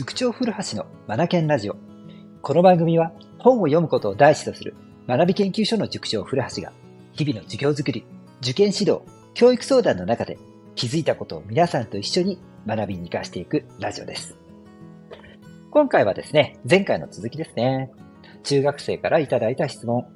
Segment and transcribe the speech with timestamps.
[0.00, 1.76] 塾長古橋のマナケンラジオ。
[2.40, 4.74] この番組は本を読むことを第一とする
[5.06, 6.72] 学び研究所の塾長古橋が
[7.12, 8.06] 日々の授業づくり、
[8.40, 9.02] 受験指導、
[9.34, 10.38] 教育相談の中で
[10.74, 14.38] 気づいたことを皆さんと一緒に学びに活かしていくラジオです。
[15.70, 17.90] 今回はですね、前回の続きですね。
[18.42, 20.06] 中学生からいただいた質問。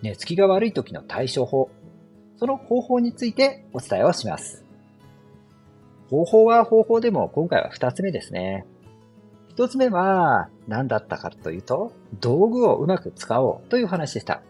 [0.00, 1.68] 寝つきが悪い時の対処法。
[2.38, 4.64] その方法についてお伝えをします。
[6.08, 8.64] 方法は方法でも今回は二つ目ですね。
[9.56, 14.42] 一つ目は何だったかというと、道具をうまく使おうという話でした。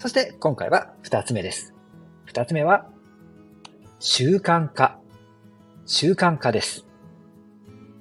[0.00, 1.72] そして今回は二つ目です。
[2.24, 2.90] 二つ目は
[4.00, 4.98] 習慣化。
[5.86, 6.84] 習慣化です。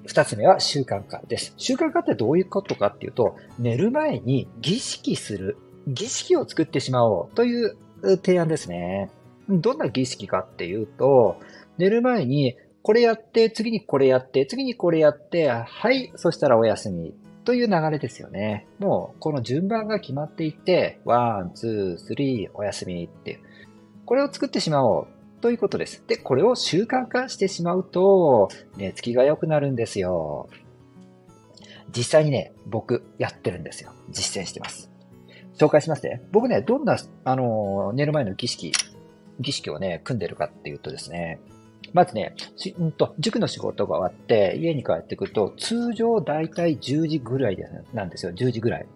[0.08, 1.54] 二つ目は習慣化です。
[1.58, 9.12] 習慣化ってどういうことかっていうと、寝る前に儀式する、儀式を作ってしまおうという提案ですね。
[9.50, 11.38] どんな儀式かっていうと、
[11.78, 17.16] 寝る前にこれやって、次にこれやって、次にこれやって、はい、そしたらお休み。
[17.46, 18.68] という流れですよね。
[18.80, 23.40] もう、この順番が決まっていて、 one, two, three、お休みっていう。
[24.06, 25.08] これを作ってしまおう。
[25.42, 26.04] ということです。
[26.08, 30.50] で、これを習慣化してしまうと、寝つきが良くなるんですよ。
[31.96, 33.92] 実際にね、僕、やってるんですよ。
[34.10, 34.90] 実践してます。
[35.58, 36.22] 紹介しますね。
[36.32, 38.72] 僕ね、どんな、あの、寝る前の儀式、
[39.40, 41.40] 儀式をね、組んでるかっていうとですね、
[41.94, 42.36] まずね、
[42.78, 47.58] うんと、塾の仕事が終わって、家に帰ってくると、通常だいたい10時ぐらい
[47.94, 48.32] なんですよ。
[48.32, 48.88] 10時ぐらい。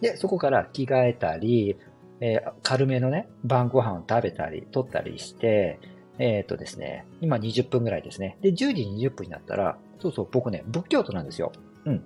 [0.00, 1.76] で、そこから着替えたり、
[2.20, 5.78] えー、軽めのね、晩ご飯を食べたり、取ったりして、
[6.18, 8.38] えっ、ー、とですね、今20分ぐらいですね。
[8.40, 11.52] で、10時20分になったら、そうそう、僕ね、仏教徒なんですよ。
[11.84, 12.02] うん。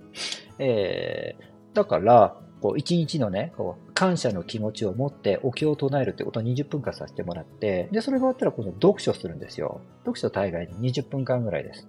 [0.59, 9.81] えー、だから、こう、一日のね、こう、感謝の気持ちを持ってお経を唱えるってことを20分間させてもらって、で、それが終わったら今度読書するんですよ。
[10.01, 11.89] 読書大概20分間ぐらいです。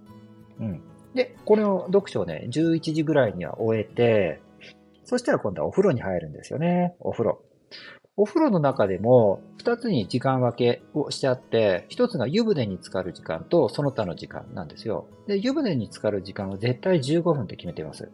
[0.60, 0.82] うん。
[1.14, 4.42] で、これを読書をね、11時ぐらいには終えて、
[5.04, 6.96] そしたら今度はお風呂に入るんですよね。
[7.00, 7.42] お風呂。
[8.18, 15.08] お風呂の中でも2つに時間分けをしてあって、1つが湯船に浸かる時間とその他の時間なんですよ。
[15.28, 18.10] で、湯船に浸かる時間は絶対15分って決めてます。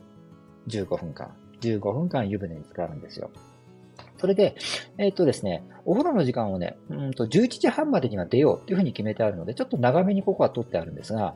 [0.68, 1.36] 15分間。
[1.62, 3.30] 15分間湯船に浸かるんですよ。
[4.18, 4.56] それで、
[4.98, 11.36] えっ、とですね、お風呂の時間をね、うんと11時半までには出ようっていうふうに決めてあるので、ちょっと長めにここは取ってあるんですが、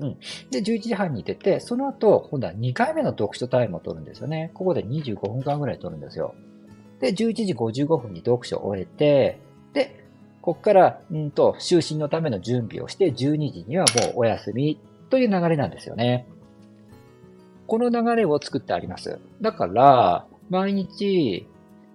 [0.00, 0.16] うん。
[0.50, 4.50] で、11時半に出て、その後、今度は2回目の読書タイムを取るんですよね。
[4.54, 6.34] ここで25分間ぐらい取るんですよ。
[7.00, 9.40] で、11時55分に読書を終えて、
[9.74, 10.04] で、
[10.40, 16.26] ここから、うんと、就寝のための準備をして、12時にはもうお休みという流れなんですよね。
[17.70, 19.20] この流れを作ってあります。
[19.40, 21.46] だから、毎日、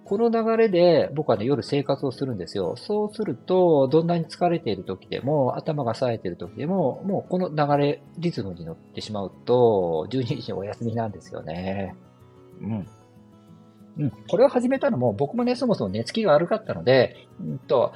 [0.06, 2.76] この流れで僕はね、夜生活をするんですよ。
[2.78, 11.94] そうすると、どんなに疲れている時でも、頭が冴えている時でも、もうこの流れ、リズムに乗ってしまうと、12時にお休みなんですよね。
[12.62, 12.86] うん。
[13.98, 14.12] うん。
[14.30, 17.92] これを始めたのも、僕もね、そもそも寝つきが悪かったので、うんと、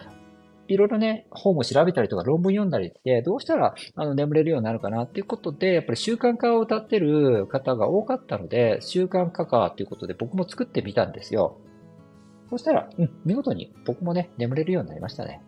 [0.70, 11.58] いろいろね、本を調べたりとか論文読んだりして、どうしたらあの眠れるようになるかなっていうことで、やっぱり習慣化を歌ってる方が多かったので、習慣化かということで僕も作ってみたんですよ。
[12.48, 15.42] そしたら、うん、見事に僕もね、眠れるようになりましたね。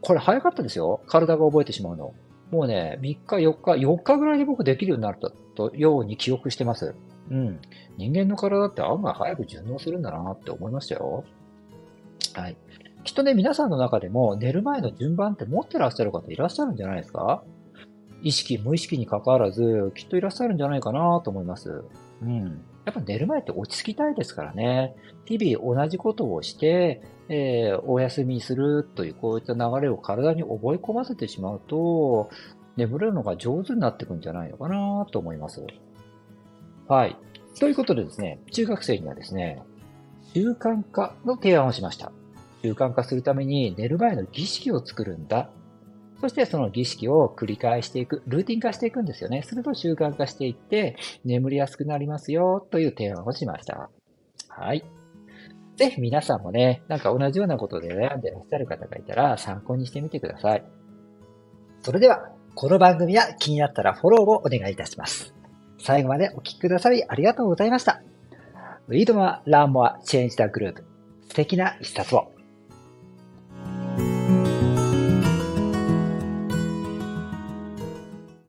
[0.00, 1.02] これ早かったですよ。
[1.06, 2.14] 体が覚えてしまうの。
[2.50, 6.94] もうね、3日、4日、4日ぐらいで僕できるようになったと、ように記憶してます。
[7.30, 7.60] うん。
[7.96, 11.24] 人間の体って案外早く順応するんだなって思いましたよ。
[12.34, 12.56] はい。
[13.04, 17.42] きっとね、皆さんの中でも寝る前の順番って持ってらっしゃる方いらっしゃるんじゃないですか？
[18.22, 21.84] 意識、無意識に関わらず、きっといらっしゃるんじゃないかなと思います。
[22.22, 22.62] うん。
[22.86, 24.96] やっぱ寝る前って落ち着きたいですからね。
[25.26, 32.30] 日々同じことをして、えー、お休みするというこういった流れを体に覚え込ませてしまうと、
[32.76, 35.62] 眠れるのが上手になってくんじゃないのかなと思います。
[36.88, 37.16] はい。
[37.60, 39.62] ということでですね、中学生にはですね、
[40.32, 42.10] 習慣化の提案をしました。
[42.64, 45.50] 習慣化するために寝る前の儀式を作るんだ。
[46.22, 49.42] そしてその儀式を繰り返していく、ルーティン化していくんですよね。
[49.42, 50.96] すると習慣化していって、
[51.26, 53.90] 眠りやすくなりますよ、という提案をしました。
[54.48, 54.82] はい。
[55.76, 60.64] ぜひ皆さんもね、なんか同じようなことで悩んでらっしゃる方がいたら参考にしてみてください。
[61.82, 65.34] それでは、この番組は気になったらフォローをお願いいたします。
[65.78, 68.00] 最後までお聴きくださりありがとうございました。
[68.88, 70.82] Read more, learn more, change the group.
[71.28, 72.33] 素敵な一冊を。